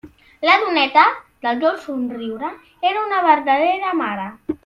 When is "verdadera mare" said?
3.29-4.27